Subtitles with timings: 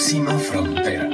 [0.00, 1.10] próxima frontera.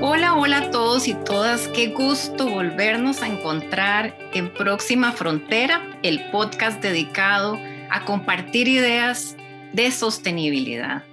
[0.00, 1.68] Hola, hola a todos y todas.
[1.68, 7.58] Qué gusto volvernos a encontrar en Próxima Frontera, el podcast dedicado
[7.90, 9.36] a compartir ideas
[9.74, 11.04] de sostenibilidad,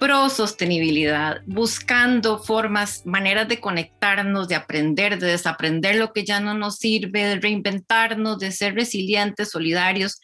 [0.00, 6.54] pro sostenibilidad, buscando formas, maneras de conectarnos, de aprender, de desaprender lo que ya no
[6.54, 10.20] nos sirve, de reinventarnos, de ser resilientes, solidarios,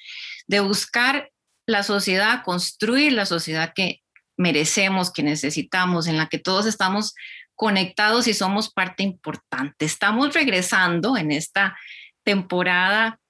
[0.48, 1.30] de buscar
[1.70, 4.02] la sociedad, construir la sociedad que
[4.36, 7.14] merecemos, que necesitamos, en la que todos estamos
[7.54, 9.84] conectados y somos parte importante.
[9.84, 11.76] Estamos regresando en esta
[12.24, 13.20] temporada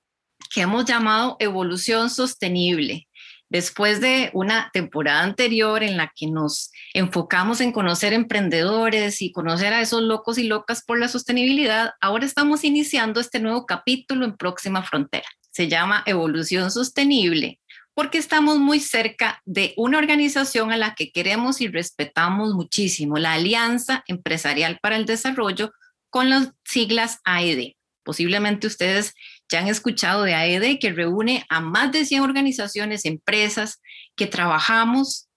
[0.55, 3.09] que hemos llamado evolución sostenible.
[3.49, 9.73] Después de una temporada anterior en la que nos enfocamos en conocer emprendedores y conocer
[9.73, 14.37] a esos locos y locas por la sostenibilidad, ahora estamos iniciando este nuevo capítulo en
[14.37, 15.27] Próxima Frontera.
[15.51, 17.60] Se llama Evolución Sostenible
[18.01, 23.35] porque estamos muy cerca de una organización a la que queremos y respetamos muchísimo, la
[23.35, 25.71] Alianza Empresarial para el Desarrollo,
[26.09, 27.75] con las siglas AED.
[28.03, 29.13] Posiblemente ustedes
[29.51, 33.83] ya han escuchado de AED, que reúne a más de 100 organizaciones, empresas
[34.17, 35.29] que trabajamos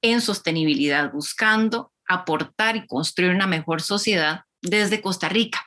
[0.00, 5.66] en sostenibilidad, buscando aportar y construir una mejor sociedad desde Costa Rica.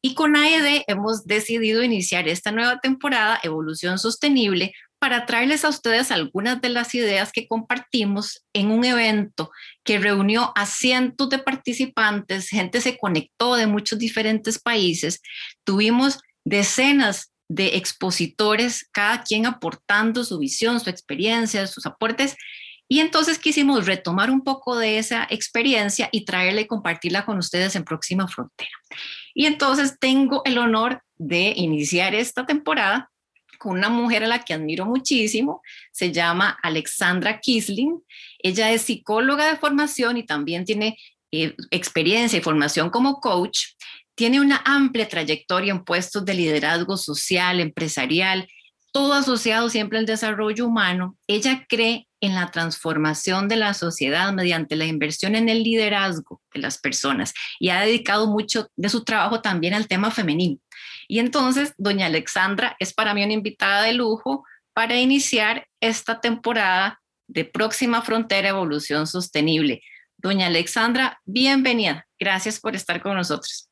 [0.00, 6.10] Y con AED hemos decidido iniciar esta nueva temporada, Evolución Sostenible, para traerles a ustedes
[6.10, 9.50] algunas de las ideas que compartimos en un evento
[9.84, 15.20] que reunió a cientos de participantes, gente se conectó de muchos diferentes países,
[15.64, 22.36] tuvimos decenas de expositores, cada quien aportando su visión, su experiencia, sus aportes,
[22.88, 27.74] y entonces quisimos retomar un poco de esa experiencia y traerla y compartirla con ustedes
[27.74, 28.70] en Próxima Frontera.
[29.34, 33.10] Y entonces tengo el honor de iniciar esta temporada
[33.58, 38.02] con una mujer a la que admiro muchísimo, se llama Alexandra Kisling.
[38.38, 40.98] Ella es psicóloga de formación y también tiene
[41.32, 43.68] eh, experiencia y formación como coach.
[44.14, 48.48] Tiene una amplia trayectoria en puestos de liderazgo social, empresarial,
[48.92, 51.18] todo asociado siempre al desarrollo humano.
[51.26, 56.60] Ella cree en la transformación de la sociedad mediante la inversión en el liderazgo de
[56.60, 60.58] las personas y ha dedicado mucho de su trabajo también al tema femenino.
[61.08, 67.00] Y entonces, doña Alexandra es para mí una invitada de lujo para iniciar esta temporada
[67.28, 69.82] de Próxima Frontera Evolución Sostenible.
[70.16, 72.06] Doña Alexandra, bienvenida.
[72.18, 73.68] Gracias por estar con nosotros.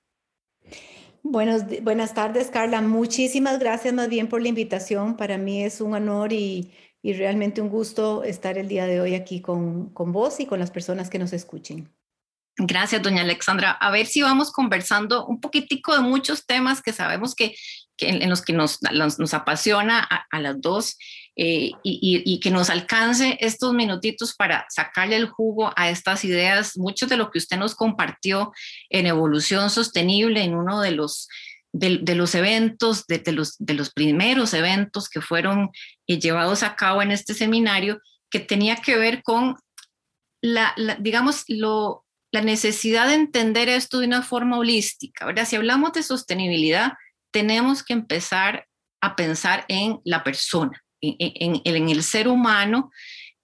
[1.23, 2.83] Buenos, buenas tardes, Carla.
[2.83, 5.17] Muchísimas gracias más bien por la invitación.
[5.17, 9.15] Para mí es un honor y, y realmente un gusto estar el día de hoy
[9.15, 11.91] aquí con, con vos y con las personas que nos escuchen.
[12.57, 13.73] Gracias, doña Alexandra.
[13.73, 17.57] A ver si vamos conversando un poquitico de muchos temas que sabemos que,
[17.99, 20.97] en, los que nos, nos, apasiona a, las dos
[21.37, 26.77] eh, y, y, que nos alcance estos minutitos para sacarle el jugo a estas ideas,
[26.77, 28.53] mucho de lo que usted nos compartió
[28.89, 31.29] en Evolución Sostenible, en uno de los,
[31.73, 35.71] de, los eventos, de, los, de los primeros eventos que fueron
[36.07, 38.01] eh, llevados a cabo en este seminario,
[38.31, 39.57] que tenía que ver con
[40.41, 42.04] la digamos, lo,
[42.35, 45.25] la necesidad de entender esto de una forma holística.
[45.25, 45.47] ¿verdad?
[45.47, 46.95] Si hablamos de sostenibilidad,
[47.31, 48.67] tenemos que empezar
[49.01, 52.91] a pensar en la persona, en, el ser humano,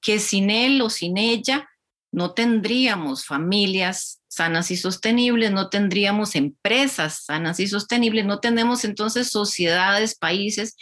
[0.00, 1.68] que sin él o sin ella
[2.10, 9.30] no tendríamos familias sanas y sostenibles, no tendríamos empresas sanas y sostenibles, no tenemos entonces
[9.30, 10.74] sociedades, países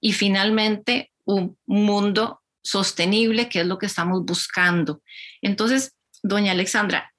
[0.00, 5.00] y finalmente un mundo sostenible, que es lo que estamos buscando.
[5.42, 7.11] Entonces, doña Alexandra,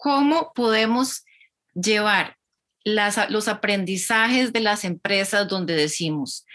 [0.00, 1.24] cómo podemos
[1.74, 2.36] llevar
[2.84, 6.46] los aprendizajes de las empresas donde decimos,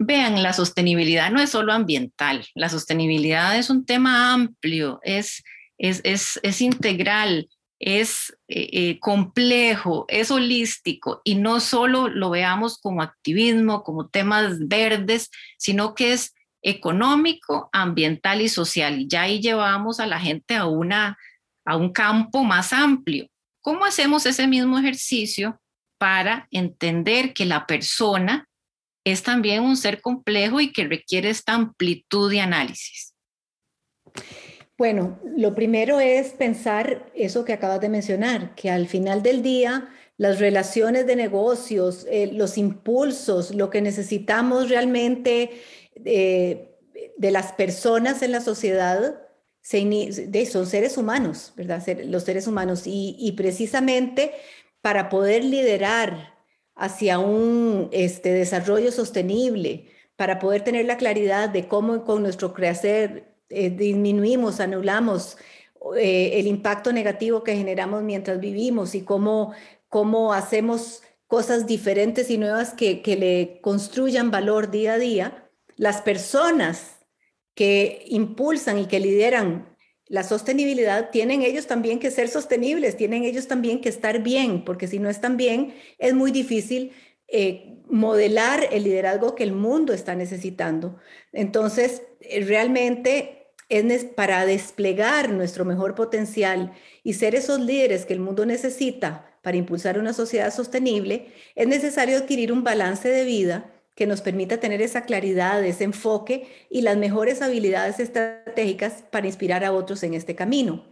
[0.00, 5.44] vean, la sostenibilidad no es solo ambiental, la sostenibilidad es un tema amplio, es,
[5.78, 13.84] es, integral, es eh, eh, complejo, es holístico y no solo lo veamos como activismo,
[13.84, 19.00] como temas verdes, sino que es económico, ambiental y social.
[19.00, 21.16] Y ya ahí llevamos a la gente a una
[21.70, 23.28] a un campo más amplio.
[23.62, 25.60] ¿Cómo hacemos ese mismo ejercicio
[25.98, 28.48] para entender que la persona
[29.04, 33.14] es también un ser complejo y que requiere esta amplitud de análisis?
[34.76, 39.88] Bueno, lo primero es pensar eso que acabas de mencionar, que al final del día
[40.16, 45.50] las relaciones de negocios, eh, los impulsos, lo que necesitamos realmente
[46.04, 46.76] eh,
[47.16, 49.29] de las personas en la sociedad
[49.62, 51.82] son seres humanos, ¿verdad?
[52.04, 52.82] Los seres humanos.
[52.86, 54.32] Y, precisamente
[54.80, 56.38] para poder liderar
[56.74, 59.86] hacia un este, desarrollo sostenible,
[60.16, 65.36] para poder tener la claridad de cómo con nuestro crecer eh, disminuimos, anulamos
[65.96, 69.52] eh, el impacto negativo que generamos mientras vivimos y cómo,
[69.88, 76.02] cómo hacemos cosas diferentes y nuevas que, que le construyan valor día a día, las
[76.02, 76.99] personas
[77.60, 79.76] que impulsan y que lideran
[80.06, 84.88] la sostenibilidad, tienen ellos también que ser sostenibles, tienen ellos también que estar bien, porque
[84.88, 86.92] si no están bien, es muy difícil
[87.28, 90.96] eh, modelar el liderazgo que el mundo está necesitando.
[91.34, 96.72] Entonces, eh, realmente es para desplegar nuestro mejor potencial
[97.04, 102.16] y ser esos líderes que el mundo necesita para impulsar una sociedad sostenible, es necesario
[102.16, 103.70] adquirir un balance de vida
[104.00, 109.62] que nos permita tener esa claridad, ese enfoque y las mejores habilidades estratégicas para inspirar
[109.62, 110.86] a otros en este camino.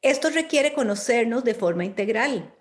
[0.00, 2.54] Esto requiere conocernos de forma integral,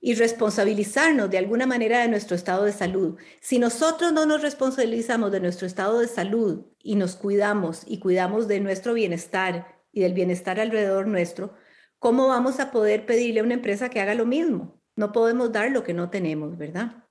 [0.00, 3.18] y responsabilizarnos de alguna manera de nuestro estado de salud.
[3.40, 8.46] Si nosotros no nos responsabilizamos de nuestro estado de salud y nos cuidamos y cuidamos
[8.46, 11.54] de nuestro bienestar y del bienestar alrededor nuestro,
[11.98, 14.80] ¿cómo vamos a poder pedirle a una empresa que haga lo mismo?
[14.94, 17.01] No podemos dar lo que no tenemos, ¿verdad?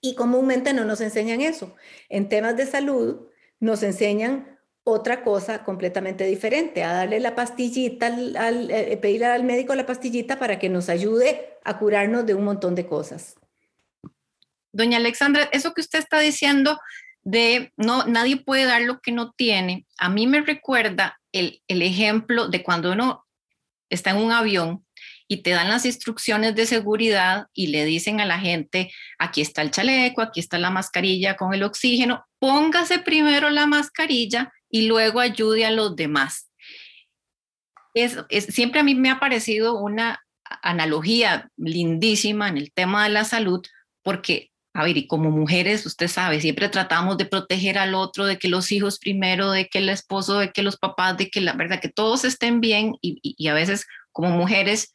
[0.00, 1.74] Y comúnmente no nos enseñan eso.
[2.08, 8.70] En temas de salud nos enseñan otra cosa completamente diferente, a darle la pastillita, al,
[8.70, 12.74] eh, pedirle al médico la pastillita para que nos ayude a curarnos de un montón
[12.74, 13.36] de cosas.
[14.72, 16.78] Doña Alexandra, eso que usted está diciendo
[17.22, 21.82] de no, nadie puede dar lo que no tiene, a mí me recuerda el, el
[21.82, 23.26] ejemplo de cuando uno
[23.90, 24.84] está en un avión
[25.32, 29.62] y te dan las instrucciones de seguridad y le dicen a la gente, aquí está
[29.62, 35.20] el chaleco, aquí está la mascarilla con el oxígeno, póngase primero la mascarilla y luego
[35.20, 36.50] ayude a los demás.
[37.94, 38.18] Es,
[38.48, 40.20] siempre a mí me ha parecido una
[40.62, 43.64] analogía lindísima en el tema de la salud,
[44.02, 48.36] porque, a ver, y como mujeres, usted sabe, siempre tratamos de proteger al otro, de
[48.36, 51.52] que los hijos primero, de que el esposo, de que los papás, de que la
[51.52, 54.92] verdad, que todos estén bien y, y a veces como mujeres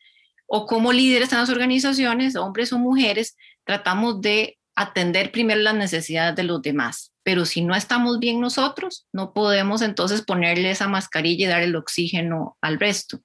[0.48, 6.36] o como líderes en las organizaciones, hombres o mujeres, tratamos de atender primero las necesidades
[6.36, 11.46] de los demás pero si no estamos bien nosotros, no podemos entonces ponerle esa mascarilla
[11.46, 13.20] y dar el oxígeno al resto.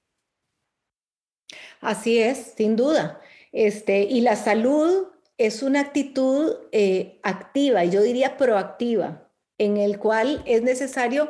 [1.81, 3.21] Así es, sin duda.
[3.51, 9.29] Este, y la salud es una actitud eh, activa, y yo diría proactiva,
[9.59, 11.29] en el cual es necesario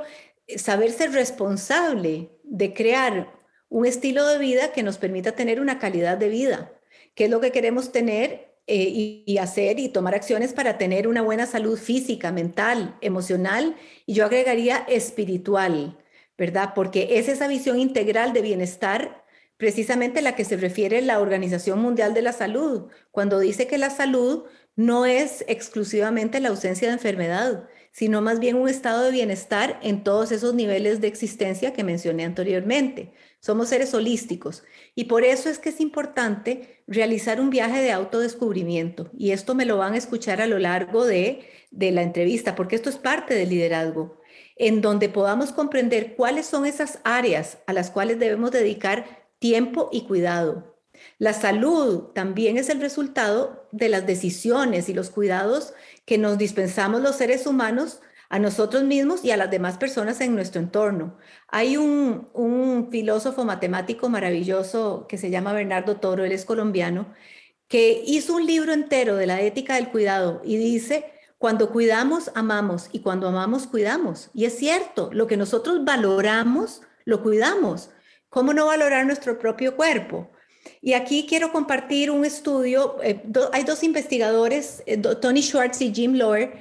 [0.55, 3.33] saber ser responsable de crear
[3.71, 6.73] un estilo de vida que nos permita tener una calidad de vida,
[7.15, 11.21] que es lo que queremos tener eh, y, hacer y tomar acciones para tener una
[11.21, 15.97] buena salud física, mental, emocional y yo agregaría espiritual,
[16.37, 16.73] ¿verdad?
[16.75, 19.23] Porque es esa visión integral de bienestar
[19.55, 23.89] precisamente la que se refiere la Organización Mundial de la Salud, cuando dice que la
[23.89, 24.43] salud
[24.75, 30.03] no es exclusivamente la ausencia de enfermedad, sino más bien un estado de bienestar en
[30.03, 33.13] todos esos niveles de existencia que mencioné anteriormente.
[33.39, 34.63] Somos seres holísticos
[34.95, 39.65] y por eso es que es importante realizar un viaje de autodescubrimiento y esto me
[39.65, 43.33] lo van a escuchar a lo largo de, de la entrevista porque esto es parte
[43.33, 44.21] del liderazgo
[44.55, 50.01] en donde podamos comprender cuáles son esas áreas a las cuales debemos dedicar tiempo y
[50.03, 50.77] cuidado.
[51.17, 55.73] La salud también es el resultado de las decisiones y los cuidados
[56.05, 58.01] que nos dispensamos los seres humanos
[58.31, 61.17] a nosotros mismos y a las demás personas en nuestro entorno.
[61.49, 67.13] Hay un, filósofo matemático maravilloso que se llama Bernardo Toro, él es colombiano,
[67.67, 72.89] que hizo un libro entero de la ética del cuidado y dice, cuando cuidamos, amamos
[72.93, 74.29] y cuando amamos, cuidamos.
[74.33, 77.89] Y es cierto, lo que nosotros valoramos, lo cuidamos.
[78.29, 80.31] ¿Cómo no valorar nuestro propio cuerpo?
[80.81, 86.15] Y aquí quiero compartir un estudio, eh, hay dos investigadores, eh, Tony Schwartz y Jim
[86.15, 86.51] Lohr,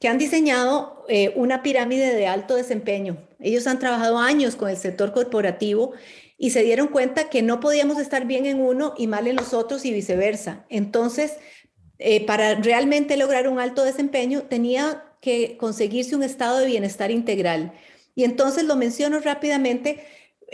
[0.00, 3.16] que han diseñado eh, una pirámide de alto desempeño.
[3.40, 5.92] Ellos han trabajado años con el sector corporativo
[6.38, 9.54] y se dieron cuenta que no podíamos estar bien en uno y mal en los
[9.54, 10.64] otros y viceversa.
[10.68, 11.34] Entonces,
[12.26, 17.72] para realmente lograr un alto desempeño, tenía que conseguirse un estado de bienestar integral.
[18.14, 20.04] Y entonces lo menciono rápidamente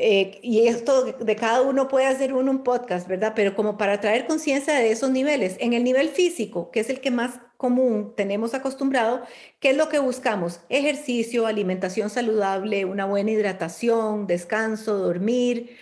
[0.02, 3.35] eh, y esto de cada uno puede hacer uno un podcast, ¿verdad?
[3.37, 5.57] Pero como para traer conciencia de esos niveles.
[5.61, 9.21] En el nivel físico, que es el que más común tenemos acostumbrado,
[9.61, 10.61] ¿qué es lo que buscamos?
[10.71, 15.76] Ejercicio, alimentación saludable, una buena hidratación, descanso, dormir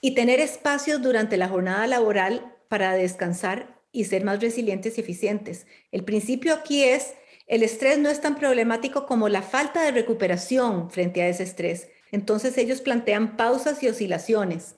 [0.00, 5.66] y tener espacios durante la jornada laboral para descansar y ser más resilientes y eficientes.
[5.92, 7.12] El principio aquí es,
[7.46, 11.88] el estrés no es tan problemático como la falta de recuperación frente a ese estrés.
[12.12, 14.76] Entonces ellos plantean pausas y oscilaciones.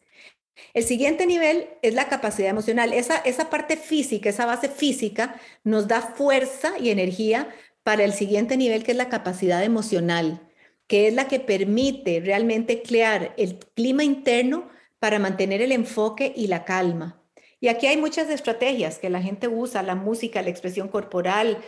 [0.75, 2.93] El siguiente nivel es la capacidad emocional.
[2.93, 7.49] Esa, esa parte física, esa base física nos da fuerza y energía
[7.83, 10.49] para el siguiente nivel, que es la capacidad emocional,
[10.87, 16.47] que es la que permite realmente crear el clima interno para mantener el enfoque y
[16.47, 17.23] la calma.
[17.61, 21.59] Y aquí hay muchas estrategias que la gente usa, la música, la expresión corporal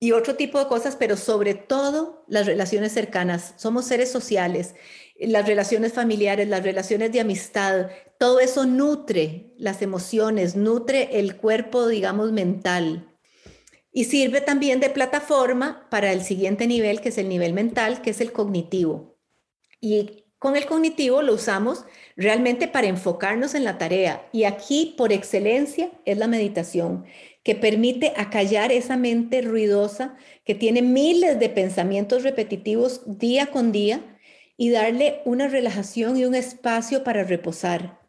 [0.00, 3.54] y otro tipo de cosas, pero sobre todo las relaciones cercanas.
[3.56, 4.74] Somos seres sociales,
[5.18, 7.86] las relaciones familiares, las relaciones de amistad,
[8.18, 13.10] todo eso nutre las emociones, nutre el cuerpo, digamos, mental.
[13.92, 18.10] Y sirve también de plataforma para el siguiente nivel, que es el nivel mental, que
[18.10, 19.16] es el cognitivo.
[19.80, 21.84] Y con el cognitivo lo usamos
[22.16, 24.28] realmente para enfocarnos en la tarea.
[24.32, 27.04] Y aquí, por excelencia, es la meditación,
[27.44, 34.18] que permite acallar esa mente ruidosa que tiene miles de pensamientos repetitivos día con día
[34.56, 38.00] y darle una relajación y un espacio para reposar.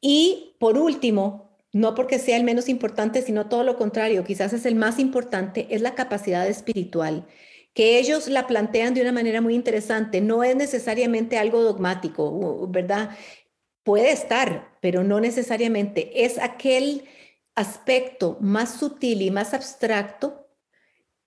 [0.00, 4.66] Y por último, no porque sea el menos importante, sino todo lo contrario, quizás es
[4.66, 7.26] el más importante, es la capacidad espiritual,
[7.72, 13.16] que ellos la plantean de una manera muy interesante, no es necesariamente algo dogmático, ¿verdad?
[13.84, 17.04] Puede estar, pero no necesariamente, es aquel
[17.60, 20.48] aspecto más sutil y más abstracto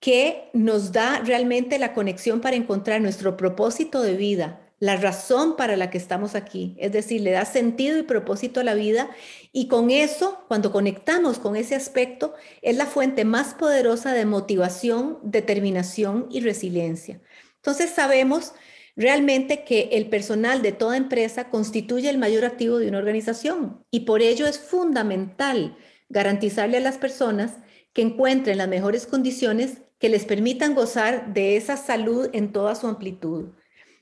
[0.00, 5.78] que nos da realmente la conexión para encontrar nuestro propósito de vida, la razón para
[5.78, 6.76] la que estamos aquí.
[6.78, 9.08] Es decir, le da sentido y propósito a la vida
[9.50, 15.20] y con eso, cuando conectamos con ese aspecto, es la fuente más poderosa de motivación,
[15.22, 17.22] determinación y resiliencia.
[17.56, 18.52] Entonces sabemos
[18.96, 24.00] realmente que el personal de toda empresa constituye el mayor activo de una organización y
[24.00, 25.78] por ello es fundamental
[26.14, 27.58] garantizarle a las personas
[27.92, 32.86] que encuentren las mejores condiciones que les permitan gozar de esa salud en toda su
[32.86, 33.50] amplitud.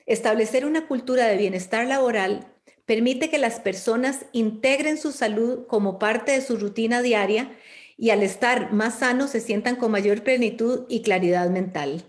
[0.06, 2.46] Establecer una cultura de bienestar laboral
[2.86, 7.56] permite que las personas integren su salud como parte de su rutina diaria
[7.96, 12.04] y al estar más sanos se sientan con mayor plenitud y claridad mental.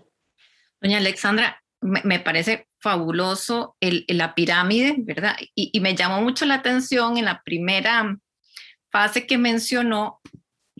[0.80, 5.36] Doña Alexandra, me, parece fabuloso la pirámide, ¿verdad?
[5.54, 8.18] Y, me llamó mucho la atención en la primera
[8.94, 10.20] fase que mencionó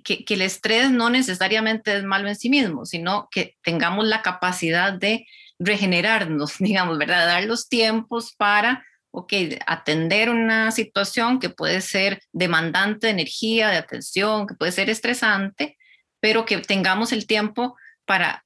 [0.05, 4.23] que, que el estrés no necesariamente es malo en sí mismo, sino que tengamos la
[4.23, 5.27] capacidad de
[5.59, 7.27] regenerarnos, digamos, ¿verdad?
[7.27, 9.33] Dar los tiempos para, ok,
[9.67, 15.77] atender una situación que puede ser demandante de energía, de atención, que puede ser estresante,
[16.21, 18.44] pero que tengamos el tiempo para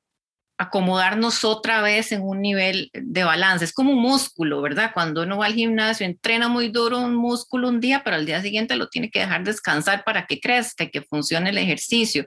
[0.58, 3.64] acomodarnos otra vez en un nivel de balance.
[3.64, 4.90] Es como un músculo, ¿verdad?
[4.92, 8.42] Cuando uno va al gimnasio, entrena muy duro un músculo un día, pero al día
[8.42, 12.26] siguiente lo tiene que dejar descansar para que crezca y que funcione el ejercicio.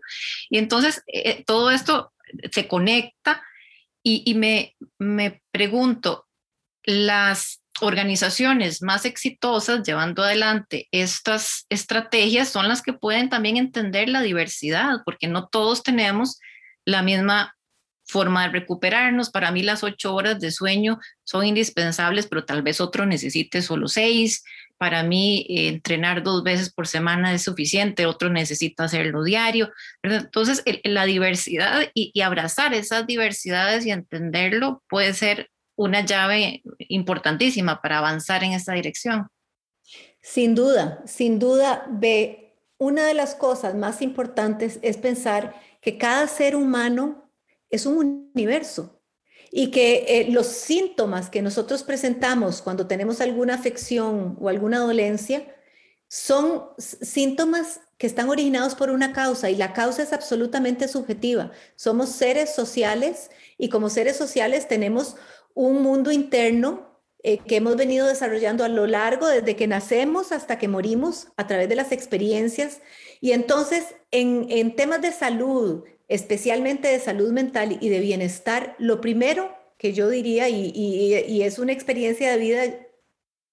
[0.49, 2.13] Y entonces eh, todo esto
[2.51, 3.43] se conecta
[4.03, 6.25] y, me, me pregunto,
[6.83, 14.21] las organizaciones más exitosas llevando adelante estas estrategias son las que pueden también entender la
[14.21, 16.39] diversidad, porque no todos tenemos
[16.85, 17.55] la misma
[18.11, 19.29] forma de recuperarnos.
[19.29, 23.87] Para mí las ocho horas de sueño son indispensables, pero tal vez otro necesite solo
[23.87, 24.43] seis.
[24.77, 29.71] Para mí eh, entrenar dos veces por semana es suficiente, otro necesita hacerlo diario.
[30.03, 37.99] Entonces, la diversidad y, abrazar esas diversidades y entenderlo puede ser una llave importantísima para
[37.99, 39.29] avanzar en esta dirección.
[40.21, 46.27] Sin duda, sin duda, ve, una de las cosas más importantes es pensar que cada
[46.27, 47.30] ser humano
[47.71, 49.01] es un universo
[49.51, 55.55] y que eh, los síntomas que nosotros presentamos cuando tenemos alguna afección o alguna dolencia
[56.07, 61.51] son síntomas que están originados por una causa y la causa es absolutamente subjetiva.
[61.75, 65.15] Somos seres sociales y como seres sociales tenemos
[65.53, 70.57] un mundo interno eh, que hemos venido desarrollando a lo largo desde que nacemos hasta
[70.57, 72.81] que morimos a través de las experiencias.
[73.19, 78.99] Y entonces en, en temas de salud, especialmente de salud mental y de bienestar, lo
[78.99, 82.63] primero que yo diría, y, es una experiencia de vida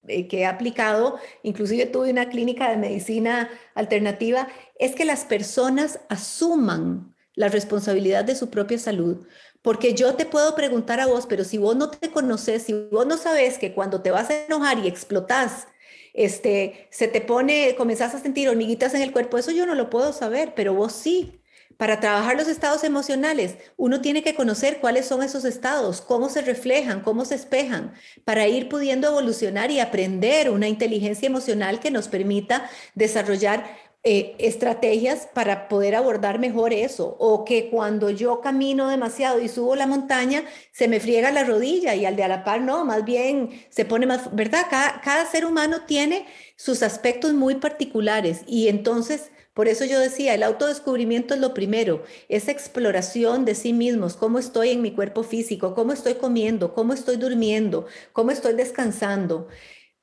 [0.09, 6.01] eh, que he aplicado, inclusive tuve una clínica de medicina alternativa, es que las personas
[6.09, 9.25] asuman la responsabilidad de su propia salud.
[9.63, 13.07] Porque yo te puedo preguntar a vos, pero si vos no te conoces, si vos
[13.07, 15.69] no sabes que cuando te vas a enojar y explotas,
[16.13, 19.91] este, se te pone, comenzás a sentir hormiguitas en el cuerpo, eso yo no lo
[19.91, 21.38] puedo saber, pero vos sí.
[21.79, 26.43] Para trabajar los estados emocionales, uno tiene que conocer cuáles son esos estados, cómo se
[26.43, 27.95] reflejan, cómo se espejan,
[28.25, 33.65] para ir pudiendo evolucionar y aprender una inteligencia emocional que nos permita desarrollar
[34.03, 37.15] eh, estrategias para poder abordar mejor eso.
[37.21, 40.43] O que cuando yo camino demasiado y subo la montaña,
[40.73, 43.85] se me friega la rodilla y al de a la par no, más bien se
[43.85, 44.67] pone más, ¿verdad?
[44.69, 50.45] cada ser humano tiene sus aspectos muy particulares y entonces Por eso yo decía, el
[50.45, 55.75] autodescubrimiento es lo primero, esa exploración de sí mismos, cómo estoy en mi cuerpo físico,
[55.75, 59.49] cómo estoy comiendo, cómo estoy durmiendo, cómo estoy descansando,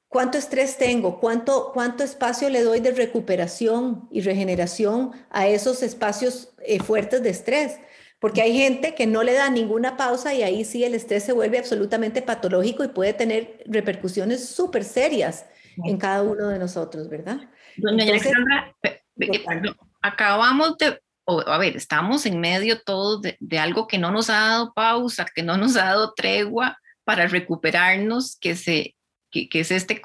[0.09, 6.53] cuánto estrés tengo, cuánto, cuánto espacio le doy de recuperación y regeneración a esos espacios
[6.65, 7.79] eh, fuertes de estrés.
[8.19, 11.31] Porque hay gente que no le da ninguna pausa y ahí sí el estrés se
[11.31, 15.45] vuelve absolutamente patológico y puede tener repercusiones súper serias
[15.85, 17.39] en cada uno de nosotros, ¿verdad?
[17.77, 18.75] Doña Alexandra,
[20.01, 20.99] acabamos de,
[21.47, 25.43] a ver, estamos en medio todos de, algo que no nos ha dado pausa, que
[25.43, 28.95] no nos ha dado tregua para recuperarnos, que, se,
[29.31, 29.95] que, es esta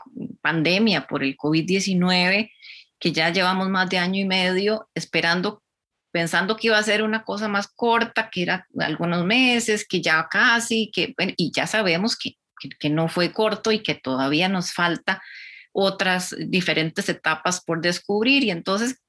[0.40, 2.50] pandemia por el COVID-19,
[2.99, 5.62] que ya llevamos más de año y medio esperando
[6.12, 10.26] pensando que iba a ser una cosa más corta, que era algunos meses, que ya
[10.31, 12.37] casi, que, y ya sabemos que,
[12.79, 15.23] que, no fue corto y que todavía nos falta
[15.73, 18.45] otras diferentes etapas por descubrir.
[18.45, 19.00] Y entonces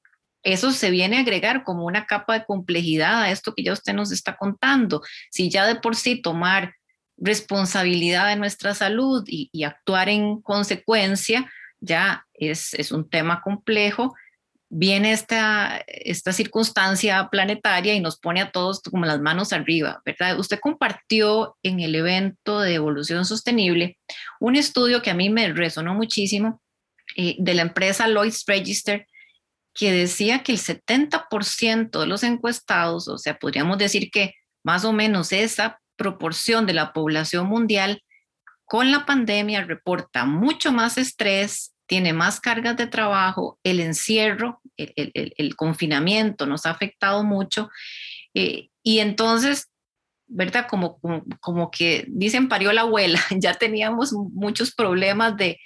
[0.42, 3.94] eso se viene a agregar como una capa de complejidad a esto que ya usted
[3.94, 5.02] nos está contando.
[5.30, 6.74] Si ya de por sí tomar
[7.16, 11.50] responsabilidad de nuestra salud y, actuar en consecuencia
[11.80, 14.14] ya es, un tema complejo,
[14.74, 20.38] viene esta, esta circunstancia planetaria y nos pone a todos como las manos arriba, ¿verdad?
[20.38, 23.98] Usted compartió en el evento de evolución sostenible
[24.40, 26.62] un estudio que a mí me resonó muchísimo
[27.16, 29.06] eh, de la empresa Lloyd's Register
[29.74, 34.94] que decía que el 70% de los encuestados, o sea, podríamos decir que más o
[34.94, 38.02] menos esa proporción de la población mundial
[38.64, 45.56] con la pandemia reporta mucho más estrés, tiene más cargas de trabajo, el encierro, el,
[45.56, 47.70] confinamiento nos ha afectado mucho.
[48.34, 49.70] Eh, y entonces,
[50.26, 50.66] ¿verdad?
[50.68, 55.60] Como, que dicen, parió la abuela, ya teníamos muchos problemas de,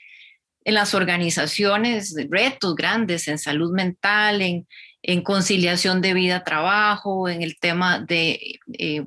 [0.65, 4.67] en las organizaciones, retos grandes en salud mental, en,
[5.03, 9.07] en conciliación de vida-trabajo, en el tema de eh,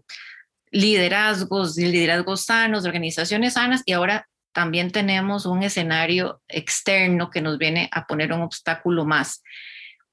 [0.71, 7.89] liderazgos, liderazgos sanos, organizaciones sanas, y ahora también tenemos un escenario externo que nos viene
[7.91, 9.43] a poner un obstáculo más.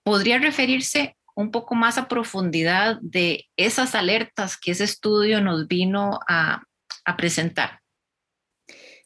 [0.02, 6.18] ¿Podría referirse un poco más a profundidad de esas alertas que ese estudio nos vino
[6.26, 6.62] a,
[7.16, 7.80] presentar?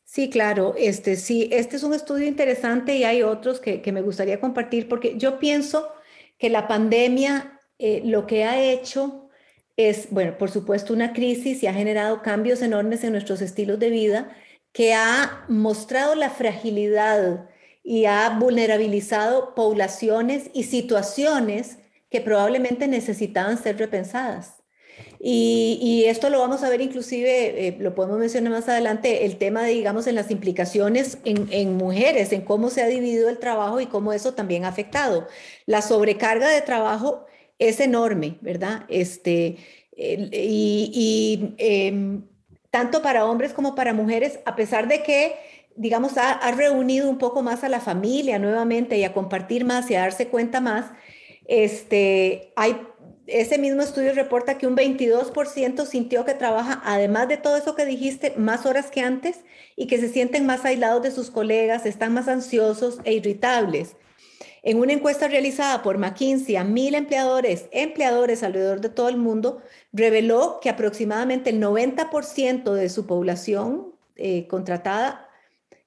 [0.05, 4.41] Sí, claro, este sí, este es un estudio interesante y hay otros que, me gustaría
[4.41, 5.93] compartir porque yo pienso
[6.39, 9.29] que la pandemia eh, lo que ha hecho
[9.77, 13.91] es, bueno, por supuesto, una crisis y ha generado cambios enormes en nuestros estilos de
[13.91, 14.35] vida
[14.73, 17.49] que ha mostrado la fragilidad
[17.83, 21.79] y ha vulnerabilizado poblaciones y situaciones
[22.11, 24.61] que probablemente necesitaban ser repensadas.
[25.23, 29.63] Y, esto lo vamos a ver inclusive, eh, lo podemos mencionar más adelante, el tema
[29.63, 33.87] de, digamos, en las implicaciones en, mujeres, en cómo se ha dividido el trabajo y
[33.87, 35.27] cómo eso también ha afectado.
[35.67, 37.27] La sobrecarga de trabajo
[37.59, 38.85] es enorme, ¿verdad?
[38.89, 39.59] Este,
[39.97, 42.23] y, em,
[42.71, 45.35] tanto para hombres como para mujeres, a pesar de que
[45.77, 49.95] digamos, ha, reunido un poco más a la familia nuevamente y a compartir más y
[49.95, 50.87] a darse cuenta más,
[51.47, 52.77] este, hay
[53.27, 57.87] ese mismo estudio reporta que un 22% sintió que trabaja, además de todo eso que
[57.87, 59.41] dijiste, más horas que antes
[59.77, 63.97] y que se sienten más aislados de sus colegas, están más ansiosos e irritables.
[64.63, 69.63] En una encuesta realizada por McKinsey a mil empleadores, empleadores alrededor de todo el mundo,
[69.93, 75.29] reveló que aproximadamente el 90% de su población eh, contratada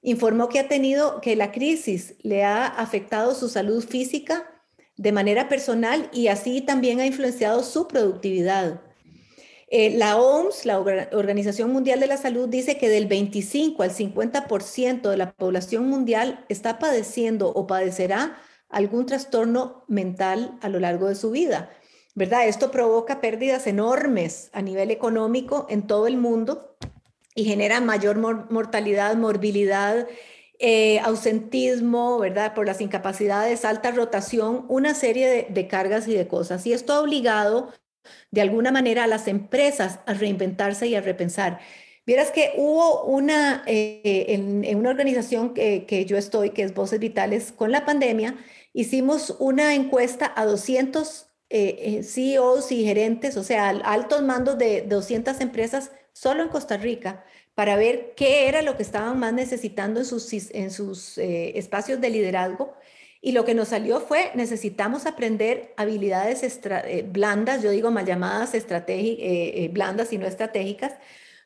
[0.02, 4.50] informó que ha tenido, que la crisis le ha afectado su salud física,
[4.96, 8.80] de manera personal y así también ha influenciado su productividad.
[9.68, 15.10] Eh, la OMS, la Organización Mundial de la Salud, dice que del 25 al 50%
[15.10, 18.38] de la población mundial está padeciendo o padecerá
[18.74, 21.70] algún trastorno mental a lo largo de su vida.
[22.16, 22.46] ¿Verdad?
[22.46, 26.76] Esto provoca pérdidas enormes a nivel económico en todo el mundo
[27.34, 28.18] y genera mayor
[28.50, 30.06] mortalidad, morbilidad,
[30.60, 32.54] eh, ausentismo, ¿verdad?
[32.54, 36.64] Por las incapacidades, alta rotación, una serie de, cargas y de cosas.
[36.66, 37.72] Y esto ha obligado
[38.30, 41.58] de alguna manera a las empresas a reinventarse y a repensar.
[42.06, 47.00] Vieras que hubo una, eh, en, una organización que, que, yo estoy, que es Voces
[47.00, 48.36] Vitales, con la pandemia,
[48.72, 55.40] hicimos una encuesta a 200 eh, CEOs y gerentes, o sea, altos mandos de 200
[55.40, 60.06] empresas solo en Costa Rica, para ver qué era lo que estaban más necesitando en
[60.06, 62.74] sus, en sus eh, espacios de liderazgo.
[63.20, 68.52] Y lo que nos salió fue, necesitamos aprender habilidades eh, blandas, yo digo mal llamadas
[68.54, 70.92] eh, blandas y no estratégicas,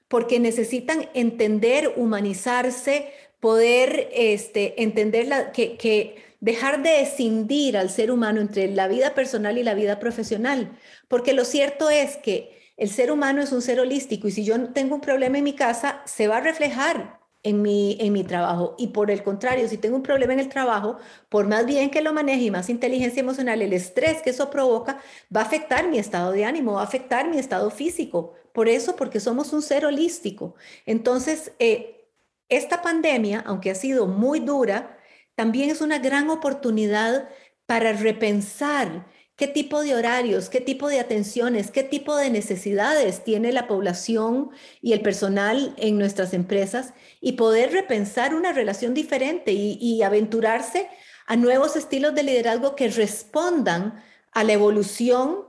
[0.08, 8.10] porque necesitan entender, humanizarse, poder este, entender la, que, que dejar de escindir al ser
[8.10, 10.76] humano entre la vida personal y la vida profesional,
[11.08, 14.72] porque lo cierto es que el ser humano es un ser holístico y si yo
[14.72, 18.74] tengo un problema en mi casa, se va a reflejar en mi, en mi trabajo.
[18.78, 22.02] Y por el contrario, si tengo un problema en el trabajo, por más bien que
[22.02, 25.00] lo maneje y más inteligencia emocional, el estrés que eso provoca
[25.34, 28.34] va a afectar mi estado de ánimo, va a afectar mi estado físico.
[28.58, 30.56] Por eso, porque somos un ser holístico.
[30.84, 32.08] Entonces, eh,
[32.48, 34.98] esta pandemia, aunque ha sido muy dura,
[35.36, 37.28] también es una gran oportunidad
[37.66, 43.52] para repensar qué tipo de horarios, qué tipo de atenciones, qué tipo de necesidades tiene
[43.52, 44.50] la población
[44.82, 50.88] y el personal en nuestras empresas y poder repensar una relación diferente y, aventurarse
[51.28, 55.47] a nuevos estilos de liderazgo que respondan a la evolución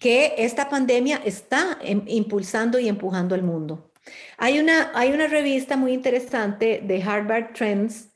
[0.00, 3.92] que esta pandemia está em, impulsando y empujando al mundo.
[4.38, 8.10] Hay una, hay una revista muy interesante de Harvard Trends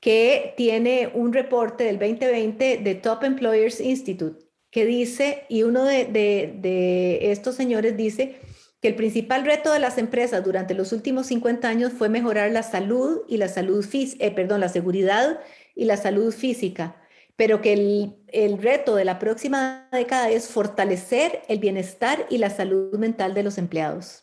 [0.00, 7.18] que tiene un reporte del 2020 de Top Employers Institute que dice, y uno de,
[7.22, 8.36] estos señores dice
[8.82, 12.62] que el principal reto de las empresas durante los últimos 50 años fue mejorar la
[12.62, 15.40] salud y la salud eh, perdón, la seguridad
[15.74, 17.00] y la salud física,
[17.36, 22.50] pero que el, el reto de la próxima década es fortalecer el bienestar y la
[22.50, 24.22] salud mental de los empleados.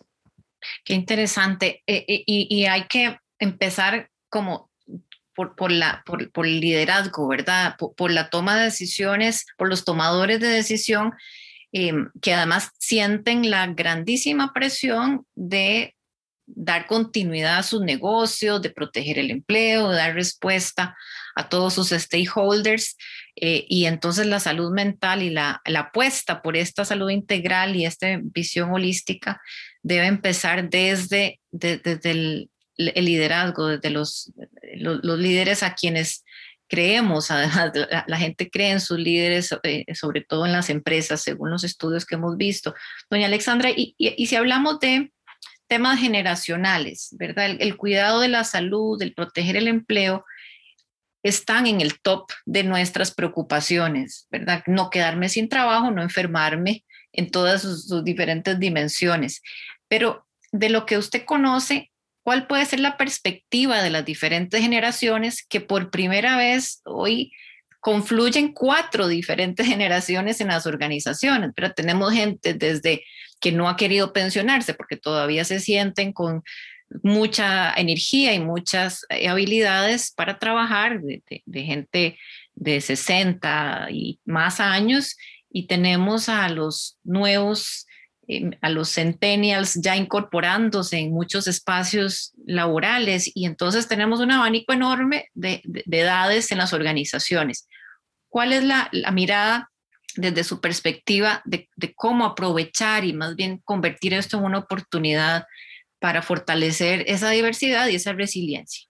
[0.84, 1.84] Qué interesante.
[1.88, 4.69] Eh, eh, y, hay que empezar como
[5.36, 7.76] por, la, por, el liderazgo, ¿verdad?
[7.78, 11.13] Por, la toma de decisiones, por los tomadores de decisión,
[11.71, 15.92] em, que además sienten la grandísima presión de
[16.45, 20.95] dar continuidad a sus negocios, de proteger el empleo, de dar respuesta
[21.36, 22.97] a todos sus stakeholders.
[23.36, 27.86] Eh, y entonces la salud mental y la, la apuesta por esta salud integral y
[27.86, 29.41] esta visión holística
[29.82, 34.32] debe empezar desde, desde el, liderazgo, desde los,
[34.75, 36.23] los, líderes a quienes
[36.67, 37.71] creemos, además
[38.08, 42.06] la, gente cree en sus líderes, eh, sobre todo en las empresas, según los estudios
[42.06, 42.73] que hemos visto.
[43.10, 45.12] Doña Alexandra, y, y, si hablamos de
[45.67, 47.56] temas generacionales, ¿verdad?
[47.60, 50.26] El, cuidado de la salud, el proteger el empleo,
[51.23, 54.63] están en el top de nuestras preocupaciones, ¿verdad?
[54.67, 59.41] No quedarme sin trabajo, no enfermarme en todas sus diferentes dimensiones.
[59.88, 61.91] Pero de lo que usted conoce,
[62.23, 67.32] ¿cuál puede ser la perspectiva de las diferentes generaciones que por primera vez hoy
[67.80, 71.52] confluyen cuatro diferentes generaciones en las organizaciones?
[71.56, 73.04] Pero tenemos gente desde
[73.43, 76.41] que no ha querido pensionarse porque todavía se sienten con
[77.03, 82.17] mucha energía y muchas eh, habilidades para trabajar, de, de gente
[82.56, 85.17] de 60 y más años,
[85.51, 87.86] y tenemos a los nuevos
[88.25, 94.71] Em, a los centennials ya incorporándose en muchos espacios laborales y entonces tenemos un abanico
[94.71, 97.67] enorme de, edades en las organizaciones.
[98.29, 99.71] ¿Cuál es la, mirada
[100.15, 105.45] desde su perspectiva de, cómo aprovechar y más bien convertir esto en una oportunidad
[105.99, 108.88] para fortalecer esa diversidad y esa resiliencia?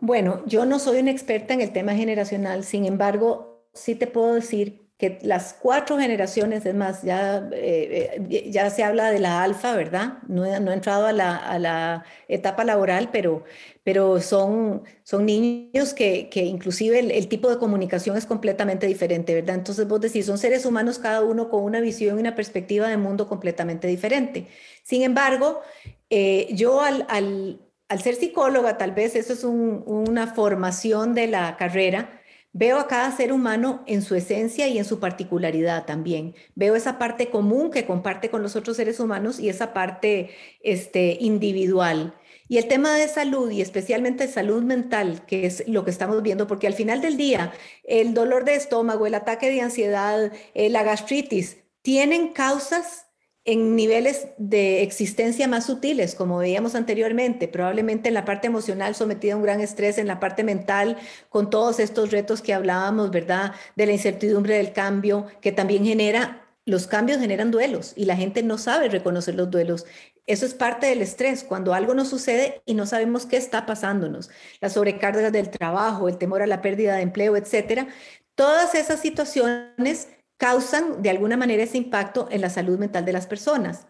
[0.00, 4.34] Bueno, yo no soy una experta en el tema generacional, sin embargo, sí te puedo
[4.34, 9.42] decir que las cuatro generaciones, es más, ya, eh, eh, ya se habla de la
[9.42, 10.18] alfa, ¿verdad?
[10.28, 13.42] No, no he entrado a la, a la, etapa laboral, pero,
[13.82, 19.56] pero son, son niños que, que inclusive el, tipo de comunicación es completamente diferente, ¿verdad?
[19.56, 22.96] Entonces vos decís, son seres humanos cada uno con una visión y una perspectiva de
[22.96, 24.46] mundo completamente diferente.
[24.84, 25.62] Sin embargo,
[26.10, 31.56] eh, yo al, al, al, ser psicóloga, tal vez eso es una formación de la
[31.56, 32.21] carrera,
[32.54, 36.34] Veo a cada ser humano en su esencia y en su particularidad también.
[36.54, 40.30] Veo esa parte común que comparte con los otros seres humanos y esa parte
[40.62, 42.14] este, individual.
[42.48, 46.46] Y el tema de salud y especialmente salud mental, que es lo que estamos viendo,
[46.46, 47.52] porque al final del día
[47.84, 53.06] el dolor de estómago, el ataque de ansiedad, eh, la gastritis, tienen causas
[53.44, 59.34] en niveles de existencia más sutiles, como veíamos anteriormente, probablemente en la parte emocional sometida
[59.34, 60.96] a un gran estrés, en la parte mental,
[61.28, 63.52] con todos estos retos que hablábamos, ¿verdad?
[63.74, 68.44] De la incertidumbre del cambio, que también genera, los cambios generan duelos y la gente
[68.44, 69.86] no sabe reconocer los duelos.
[70.26, 74.30] Eso es parte del estrés, cuando algo nos sucede y no sabemos qué está pasándonos.
[74.60, 77.88] La sobrecarga del trabajo, el temor a la pérdida de empleo, etcétera.
[78.36, 80.08] Todas esas situaciones
[80.42, 83.86] causan de alguna manera ese impacto en la salud mental de las personas.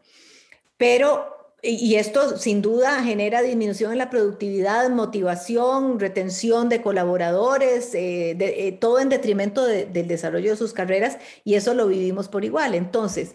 [0.77, 8.37] Pero, y esto sin duda genera disminución en la productividad, motivación, retención de colaboradores, eh,
[8.38, 12.75] eh, todo en detrimento del desarrollo de sus carreras, y eso lo vivimos por igual.
[12.75, 13.35] Entonces,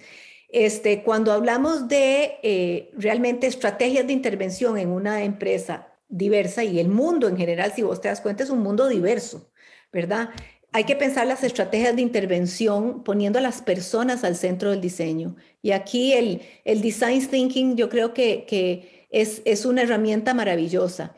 [0.49, 6.89] este, cuando hablamos de eh, realmente estrategias de intervención en una empresa diversa y el
[6.89, 9.49] mundo en general, si vos te das cuenta, es un mundo diverso.
[9.91, 10.30] ¿verdad?
[10.73, 15.36] Hay que pensar las estrategias de intervención poniendo a las personas al centro del diseño.
[15.62, 16.41] Y aquí el,
[16.82, 21.15] design thinking yo creo que, es, una herramienta maravillosa.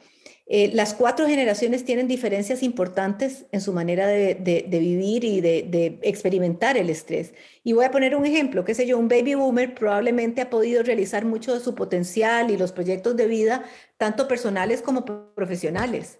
[0.51, 6.77] Eh, las cuatro generaciones tienen diferencias importantes en su manera de, vivir y de, experimentar
[6.77, 7.33] el estrés.
[7.63, 10.83] Y voy a poner un ejemplo, qué sé yo, un baby boomer probablemente ha podido
[10.83, 13.63] realizar mucho de su potencial y los proyectos de vida,
[13.97, 16.19] tanto personales como profesionales.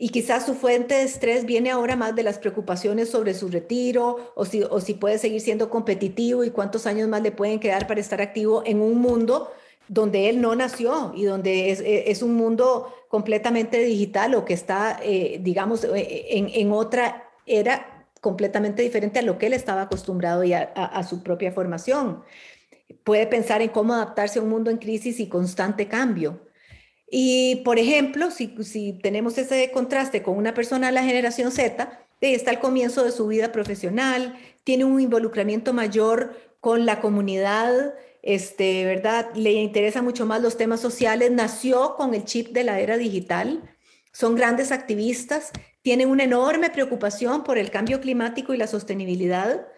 [0.00, 4.32] Y quizás su fuente de estrés viene ahora más de las preocupaciones sobre su retiro
[4.36, 7.88] o si, o si puede seguir siendo competitivo y cuántos años más le pueden quedar
[7.88, 9.50] para estar activo en un mundo
[9.88, 14.54] donde él no nació y donde es, e, es un mundo completamente digital o que
[14.54, 19.82] está, eh, digamos, eh, en, en, otra era completamente diferente a lo que él estaba
[19.82, 22.22] acostumbrado y a, su propia formación.
[23.04, 26.40] Puede pensar en cómo adaptarse a un mundo en crisis y constante cambio.
[27.10, 32.06] Y, por ejemplo, si, si tenemos ese contraste con una persona de la generación Z,
[32.20, 38.84] está al comienzo de su vida profesional, tiene un involucramiento mayor con la comunidad, este,
[38.84, 39.30] ¿verdad?
[39.34, 43.62] Le interesa mucho más los temas sociales, nació con el chip de la era digital,
[44.12, 49.68] son grandes activistas, tienen una enorme preocupación por el cambio climático y la sostenibilidad,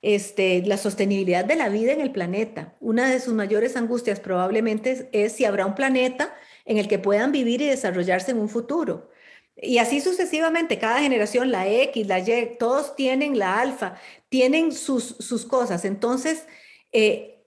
[0.00, 2.76] este, la sostenibilidad de la vida en el planeta.
[2.80, 6.34] Una de sus mayores angustias probablemente es, si habrá un planeta
[6.68, 9.10] en el que puedan vivir y desarrollarse en un futuro.
[9.56, 13.96] Y así sucesivamente, cada generación, la X, la Y, todos tienen la alfa,
[14.28, 15.86] tienen sus, sus cosas.
[15.86, 16.44] Entonces,
[16.92, 17.42] eh,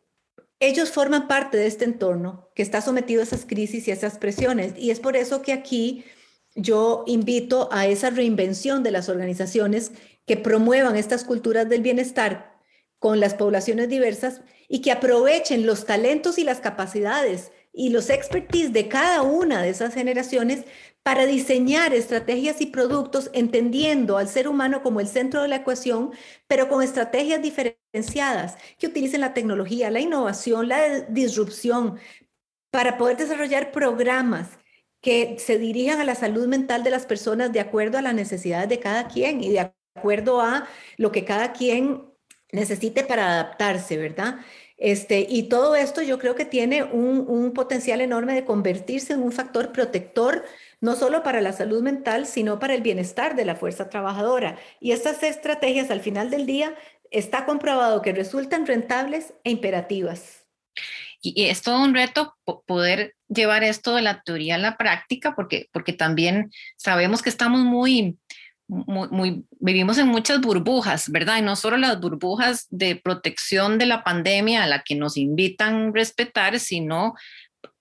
[0.59, 4.17] ellos forman parte de este entorno que está sometido a esas crisis y a esas
[4.17, 4.73] presiones.
[4.75, 6.03] Y es por eso que aquí
[6.55, 9.91] yo invito a esa reinvención de las organizaciones
[10.25, 12.59] que promuevan estas culturas del bienestar
[12.97, 18.73] con las poblaciones diversas y que aprovechen los talentos y las capacidades y los expertise
[18.73, 20.65] de cada una de esas generaciones
[21.03, 26.11] para diseñar estrategias y productos entendiendo al ser humano como el centro de la ecuación,
[26.47, 31.97] pero con estrategias diferenciadas que utilicen la tecnología, la innovación, la disrupción,
[32.71, 34.49] para poder desarrollar programas
[35.01, 38.69] que se dirijan a la salud mental de las personas de acuerdo a las necesidades
[38.69, 42.05] de cada quien y de acuerdo a lo que cada quien
[42.51, 44.39] necesite para adaptarse, ¿verdad?
[44.81, 49.31] Este, y todo esto yo creo que tiene un, potencial enorme de convertirse en un
[49.31, 50.43] factor protector
[50.79, 54.57] no solo para la salud mental, sino para el bienestar de la fuerza trabajadora.
[54.79, 56.73] Y estas estrategias al final del día
[57.11, 60.47] está comprobado que resultan rentables e imperativas.
[61.21, 65.69] Y es todo un reto poder llevar esto de la teoría a la práctica, porque,
[65.71, 68.17] porque también sabemos que estamos muy,
[69.59, 71.39] vivimos en muchas burbujas, ¿verdad?
[71.39, 75.89] Y no solo las burbujas de protección de la pandemia a la que nos invitan
[75.89, 77.15] a respetar, sino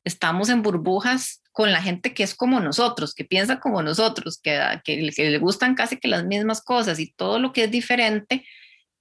[0.05, 4.81] estamos en burbujas con la gente que es como nosotros, que piensa como nosotros, que,
[4.85, 8.45] que, le gustan casi que las mismas cosas y todo lo que es diferente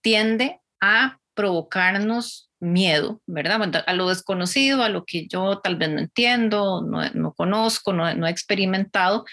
[0.02, 3.84] tiende a provocarnos miedo, ¿verdad?
[3.88, 8.30] A lo desconocido, a lo que yo tal vez no entiendo, no, conozco, no, he
[8.30, 9.26] experimentado.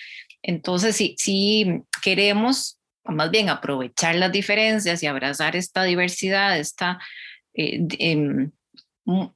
[0.42, 6.98] Entonces, si, si queremos más bien aprovechar las diferencias y abrazar esta diversidad, esta
[7.54, 8.50] eh, em,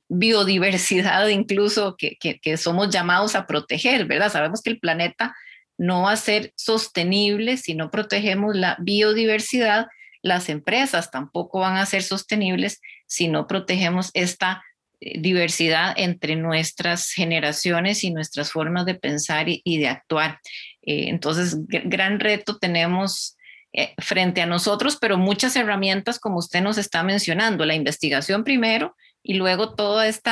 [0.08, 4.32] biodiversidad incluso que, que, somos llamados a proteger, ¿verdad?
[4.32, 5.34] Sabemos que el planeta
[5.78, 9.86] no va a ser sostenible si no protegemos la biodiversidad.
[10.22, 14.62] Las empresas tampoco van a ser sostenibles si no protegemos esta
[15.00, 20.40] eh, diversidad entre nuestras generaciones y nuestras formas de pensar y, de actuar.
[20.82, 23.36] Eh, entonces, gran reto tenemos
[23.72, 28.94] eh, frente a nosotros, pero muchas herramientas como usted nos está mencionando, la investigación primero,
[29.22, 30.30] y luego todo este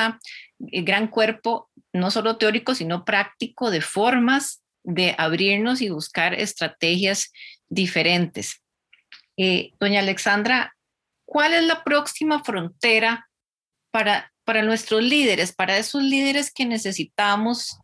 [0.58, 7.32] gran cuerpo, no solo teórico, sino práctico, de formas de abrirnos y buscar estrategias
[7.68, 8.62] diferentes.
[9.38, 10.76] Eh, doña Alexandra,
[11.24, 13.30] ¿cuál es la próxima frontera
[13.92, 17.78] para, para nuestros líderes, para esos líderes que necesitamos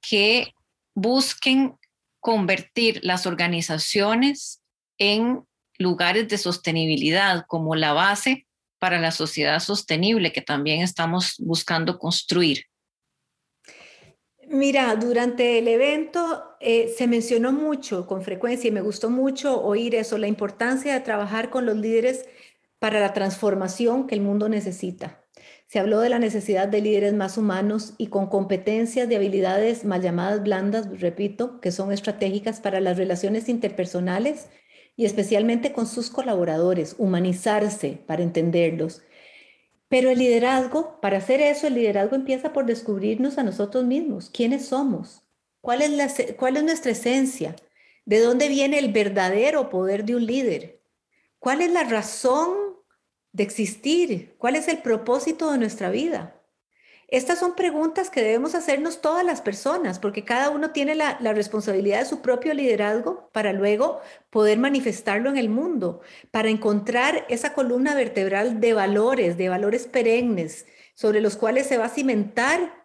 [0.00, 0.52] que
[0.94, 1.78] busquen
[2.18, 4.60] convertir las organizaciones
[4.98, 5.44] en
[5.78, 8.48] lugares de sostenibilidad como la base
[8.80, 12.64] para la sociedad sostenible que también estamos buscando construir?
[14.48, 19.94] Mira, durante el evento eh, se mencionó mucho con frecuencia y me gustó mucho oír
[19.94, 22.26] eso, la importancia de trabajar con los líderes
[22.78, 25.24] para la transformación que el mundo necesita.
[25.66, 30.00] Se habló de la necesidad de líderes más humanos y con competencias de habilidades mal
[30.00, 34.48] llamadas blandas, repito, que son estratégicas para las relaciones interpersonales
[34.96, 39.02] y especialmente con sus colaboradores, humanizarse para entenderlos.
[39.88, 44.66] Pero el liderazgo, para hacer eso, el liderazgo empieza por descubrirnos a nosotros mismos, quiénes
[44.66, 45.27] somos,
[45.68, 47.54] cuál es, la, cuál es nuestra esencia.
[48.06, 50.80] ¿De dónde viene el verdadero poder de un líder?
[51.38, 52.56] ¿Cuál es la razón
[53.32, 54.34] de existir?
[54.38, 56.40] ¿Cuál es el propósito de nuestra vida?
[57.06, 61.98] Estas son preguntas que debemos hacernos todas las personas, porque cada uno tiene la, responsabilidad
[61.98, 64.00] de su propio liderazgo para luego
[64.30, 66.00] poder manifestarlo en el mundo,
[66.30, 71.84] para encontrar esa columna vertebral de valores, de valores perennes, sobre los cuales se va
[71.84, 72.77] a cimentar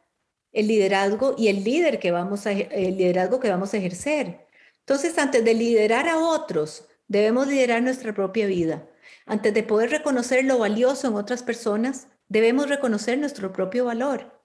[0.54, 4.48] el liderazgo y el líder que vamos a, el liderazgo que vamos a ejercer.
[4.80, 8.88] Entonces, antes de liderar a otros, debemos liderar nuestra propia vida.
[9.26, 14.44] Antes de poder reconocer lo valioso en otras personas, Debemos reconocer nuestro propio valor.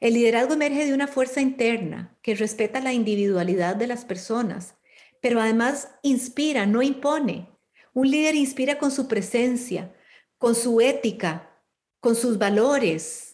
[0.00, 4.74] El liderazgo emerge de una fuerza interna que respeta la individualidad de las personas,
[5.20, 7.50] pero además inspira, no impone.
[7.92, 9.94] Un líder inspira con su presencia,
[10.38, 11.50] con su ética,
[12.00, 13.25] con sus valores.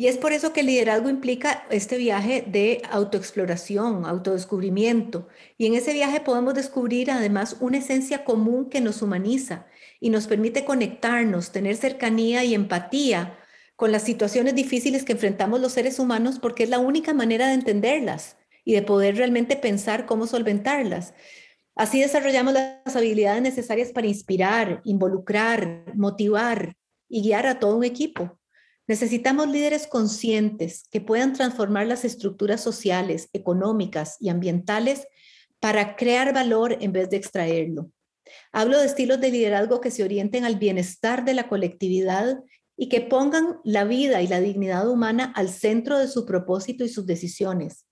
[0.00, 5.28] Y es por eso que el liderazgo implica este viaje de autoexploración, autodescubrimiento.
[5.58, 9.66] Y en ese viaje podemos descubrir además una esencia común que nos humaniza
[10.00, 13.38] y nos permite conectarnos, tener cercanía y empatía
[13.76, 17.52] con las situaciones difíciles que enfrentamos los seres humanos porque es la única manera de
[17.52, 21.12] entenderlas y de poder realmente pensar cómo solventarlas.
[21.74, 26.72] Así desarrollamos las habilidades necesarias para inspirar, involucrar, motivar
[27.06, 28.39] y guiar a todo un equipo.
[28.90, 35.06] Necesitamos líderes conscientes que puedan transformar las estructuras sociales, económicas y ambientales
[35.60, 37.92] para crear valor en vez de extraerlo.
[38.50, 42.40] Hablo de estilos de liderazgo que se orienten al bienestar de la colectividad
[42.76, 46.88] y que pongan la vida y la dignidad humana al centro de su propósito y
[46.88, 47.86] sus decisiones.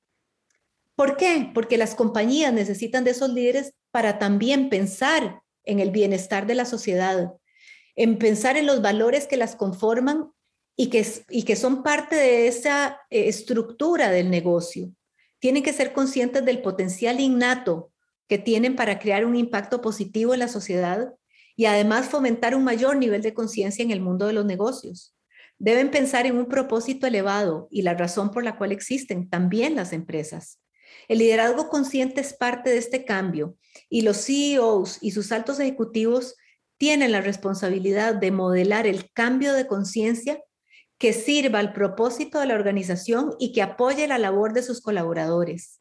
[0.96, 1.48] ¿Por qué?
[1.54, 6.64] Porque las compañías necesitan de esos líderes para también pensar en el bienestar de la
[6.64, 7.34] sociedad,
[7.94, 10.32] en pensar en los valores que las conforman
[10.80, 14.92] y que, y que son parte de esa eh, estructura del negocio.
[15.40, 17.92] Tienen que ser conscientes del potencial innato
[18.28, 21.12] que tienen para crear un impacto positivo en la sociedad
[21.56, 25.16] y además fomentar un mayor nivel de conciencia en el mundo de los negocios.
[25.58, 29.92] Deben pensar en un propósito elevado y la razón por la cual existen también las
[29.92, 30.60] empresas.
[31.08, 33.56] El liderazgo consciente es parte de este cambio
[33.88, 36.36] y los CEOs y sus altos ejecutivos
[36.76, 40.40] tienen la responsabilidad de modelar el cambio de conciencia
[40.98, 45.80] que sirva al propósito de la organización y que apoye la labor de sus colaboradores.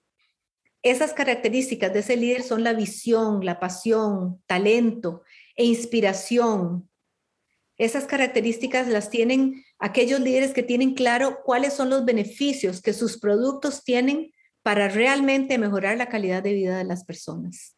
[0.84, 5.23] Esas características de ese líder son la visión, la pasión, talento
[5.56, 6.89] e inspiración.
[7.77, 13.19] Esas características las tienen aquellos líderes que tienen claro cuáles son los beneficios que sus
[13.19, 17.75] productos tienen para realmente mejorar la calidad de vida de las personas.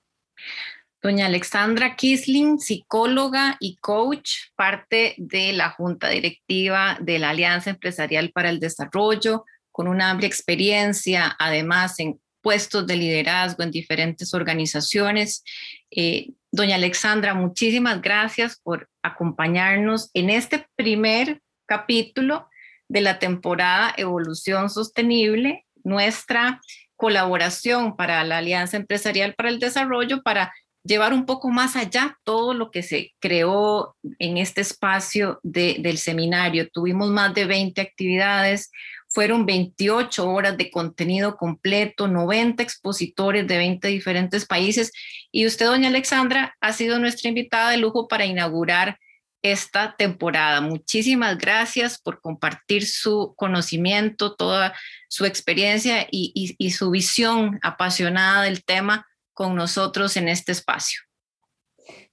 [1.01, 8.31] Doña Alexandra Kisling, psicóloga y coach, parte de la Junta Directiva de la Alianza Empresarial
[8.31, 15.43] para el Desarrollo, con una amplia experiencia, además en puestos de liderazgo en diferentes organizaciones.
[15.89, 22.49] Eh, doña Alexandra, muchísimas gracias por acompañarnos en este primer capítulo
[22.89, 26.59] de la temporada Evolución Sostenible, nuestra
[26.97, 32.53] colaboración para la Alianza Empresarial para el Desarrollo para llevar un poco más allá todo
[32.53, 36.69] lo que se creó en este espacio del seminario.
[36.69, 38.71] Tuvimos más de 20 actividades,
[39.07, 44.91] fueron 28 horas de contenido completo, 90 expositores de 20 diferentes países
[45.31, 48.99] y usted, doña Alexandra, ha sido nuestra invitada de lujo para inaugurar
[49.41, 50.61] esta temporada.
[50.61, 54.75] Muchísimas gracias por compartir su conocimiento, toda
[55.07, 59.08] su experiencia y, y su visión apasionada del tema
[59.39, 60.99] con nosotros en este espacio.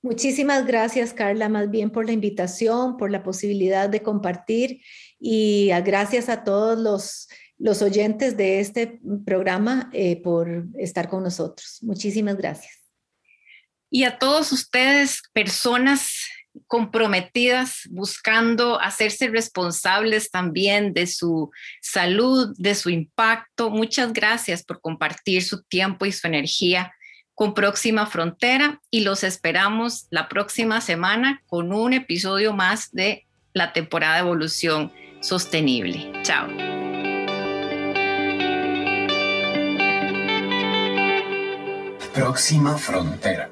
[0.01, 4.81] Muchísimas gracias, Carla, más bien por la invitación, por la posibilidad de compartir
[5.19, 7.27] y gracias a todos los,
[7.59, 11.81] los oyentes de este programa eh, por estar con nosotros.
[11.83, 12.81] Muchísimas gracias.
[13.91, 16.13] Y a todos ustedes, personas
[16.69, 21.51] comprometidas, buscando hacerse responsables también de su
[21.83, 23.71] salud, de su impacto.
[23.71, 26.93] Muchas gracias por compartir su tiempo y su energía
[27.37, 33.75] con Próxima Frontera y los esperamos la próxima semana con un episodio más de la
[33.75, 34.91] temporada de evolución
[35.21, 36.11] sostenible.
[36.23, 36.49] Chao.
[42.15, 43.51] Próxima frontera.